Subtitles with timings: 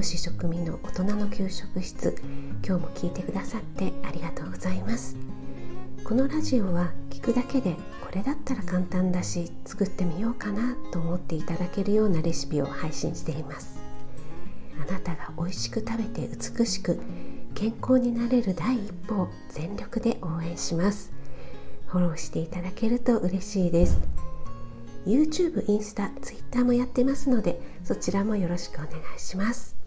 [0.00, 2.16] 養士食味の大人の給食室。
[2.66, 5.14] 今日も聞いてくださってありがとうございます。
[6.04, 13.78] このラジオは聞くだけでこれだったら簡単だし作ってみようかなと思っていただけるようなレシピを配信しています。
[14.82, 16.98] あなたが美味しく食べて美しく
[17.54, 21.12] 健康になれる第一歩を全力で応援します。
[21.88, 24.00] フォローしていただけると嬉しいです。
[25.04, 29.79] YouTube、インスタ、Twitter もやってますのでそちらもよろしくお願いします。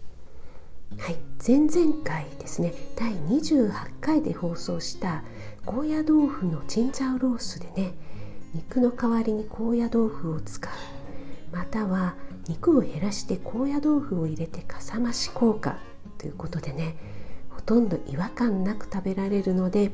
[0.98, 1.16] はい。
[1.46, 5.22] 前々回ですね第28回で放送した
[5.66, 7.92] 高野豆腐のチンジャオロースでね
[8.54, 10.72] 肉の代わりに高野豆腐を使う。
[11.54, 12.14] または
[12.48, 15.78] 肉を減らして高野豆腐を入れてかさ増し効果。
[16.18, 16.96] ということでね
[17.50, 19.92] ほとんど違和感なく食べられるので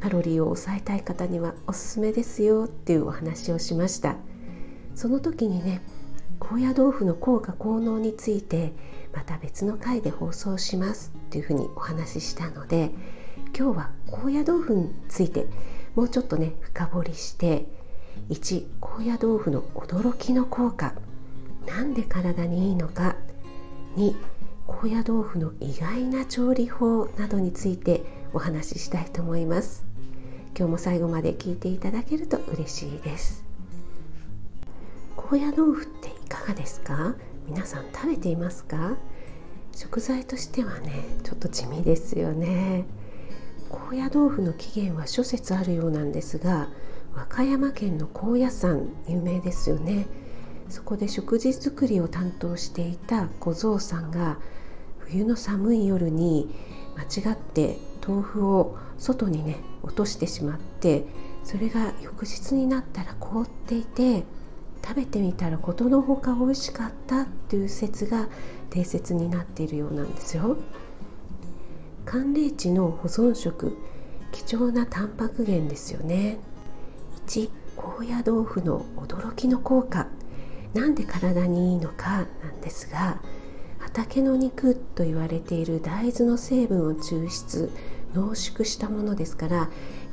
[0.00, 2.64] カロリーを抑えたい方にはおすすめですよ。
[2.64, 4.16] っていうお話をしました。
[4.94, 5.80] その時にね
[6.40, 8.72] 高野豆腐の効果効能について
[9.18, 12.92] また別の回で放送しますっていうふうにお話ししたので
[13.46, 15.46] 今日は高野豆腐について
[15.96, 17.66] もうちょっとね深掘りして
[18.28, 20.94] 1高野豆腐の驚きの効果
[21.66, 23.16] なんで体にいいのか
[23.96, 24.14] 2
[24.68, 29.84] 高野豆腐の意外な調理法などについてお話ししたいと思います。
[30.56, 33.42] 今日も最後まで聞いていただけると嬉しいです。
[35.16, 37.16] 高野豆腐っていかがですか？
[37.48, 38.98] 皆さん食べていますか？
[39.74, 42.84] 食材としてはねちょっと地味ですよね。
[43.70, 46.68] 高野豆腐の起源は諸説あるようなんですが
[47.14, 50.06] 和歌山県の高野山有名ですよね。
[50.68, 54.38] そこで食事作りを担当していた小僧さんが
[54.98, 56.54] 冬の寒い夜に
[56.96, 61.06] 間違って豆腐を外にね落としてしまって
[61.44, 64.24] それが翌日になったら凍っていて
[64.84, 68.28] 食べてみたらことのほか美味しかったっていう説が
[68.70, 70.56] 定説になっているようなんですよ。
[72.08, 73.76] 寒冷地の保存食
[74.32, 76.38] 貴重なタンパク源ですよね
[77.26, 80.06] 1高野豆腐の驚きの効果
[80.72, 83.20] なんで体にいいのかなんですが
[83.78, 87.70] 畑の肉と言われている大豆の成分を抽出
[88.14, 89.56] 濃縮したものですから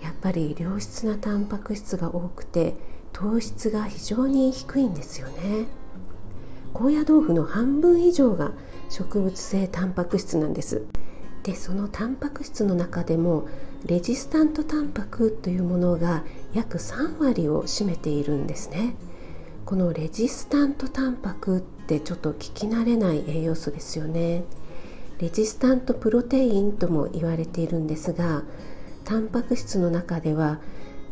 [0.02, 2.76] やっぱり良質なタンパク質が多くて
[3.16, 5.68] 糖質が非常に低いんですよね。
[6.74, 8.52] 高野豆腐の半分以上が
[8.90, 10.84] 植物性タンパク質なんです。
[11.44, 13.48] でそのタンパク質の中でも
[13.86, 18.98] レジスタントタンパクというものが約3割を占めているんですね。
[19.64, 24.44] このレジスタントタンパクってちょっと聞き慣れない栄養素ですよね。
[25.20, 28.44] レジスタントプロテインとも言われているんですが
[29.06, 30.60] タンパク質の中では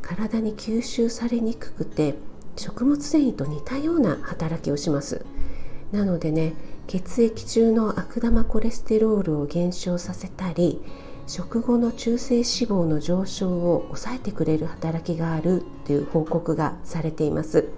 [0.04, 2.16] 体に吸収されにくくて
[2.56, 5.26] 食物繊維と似たような働きをします。
[5.92, 6.54] なのでね
[6.86, 10.82] 血液中の悪玉コレステロールを減少させたり
[11.26, 17.70] 食後の中性脂肪の上昇を抑えてくれる働きがあるという報告がされています。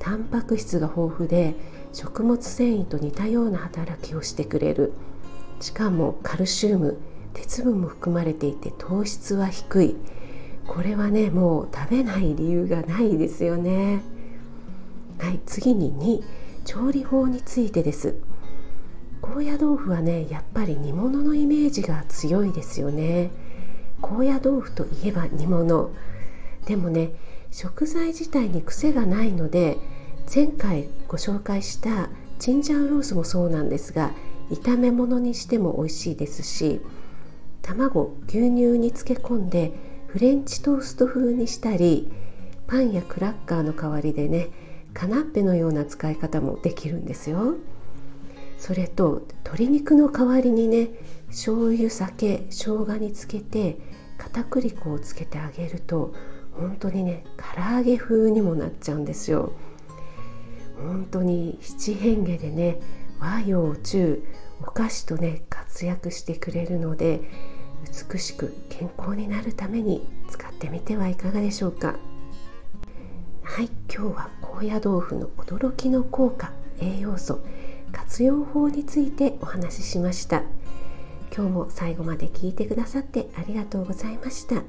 [0.00, 1.54] タンパク質が豊富で
[1.92, 4.92] 食物繊維と似たような働きをしてくれる。
[5.60, 6.98] しかもカルシウム
[7.32, 9.96] 鉄分も含まれていて糖質は低い。
[10.66, 14.02] これはねもう食べない理由がないですよね。
[15.18, 18.16] はい次に2調理法についてです。
[19.22, 23.30] 高野豆腐はねやっぱり煮物のイメージが強いですよね。
[24.00, 25.90] 高野豆腐といえば煮物。
[26.66, 27.12] でもね
[27.50, 29.78] 食材自体に癖がないので
[30.32, 34.10] 前回ご紹介したチンジャオロースもそうなんですが
[34.50, 36.80] 炒め物にしても美味しいですし
[37.62, 39.72] 卵牛乳に漬け込んで
[40.16, 42.10] フレンチトースト風にしたり
[42.66, 44.48] パンやクラッカーの代わりでね
[44.94, 47.56] カナッペのような使い方もできるんですよ。
[48.56, 50.88] それと鶏肉の代わりにね
[51.28, 53.76] 醤油酒生姜につけて
[54.16, 56.14] 片栗粉をつけてあげると
[56.52, 59.52] 本当にね唐揚げ風にもなっちゃうんですよ。
[60.78, 62.80] 本当に七変化でね
[63.20, 64.24] 和洋中
[64.62, 67.20] お菓子とね活躍してくれるので
[68.10, 71.96] 美しく健康になるために使ってみてはいかがでしょうか。
[73.42, 77.40] はい今日は高野豆腐の驚きの効果栄養素
[77.92, 80.42] 活用法についてお話ししました。
[81.34, 84.62] 今日も最後まで聞いてくださってありがとうございました。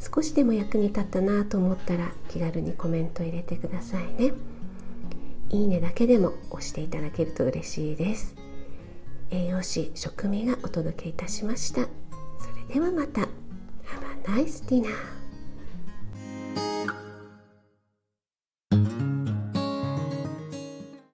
[0.00, 4.32] 少しでも役に立ったなと思ったら気軽にコメント入れてくださいね。
[5.50, 8.34] いいねだけでも押していただけると嬉しいです。
[9.30, 11.88] 栄養士食味がお届けいたしました。
[12.68, 13.28] ではまた Have
[14.26, 15.17] a nice dinner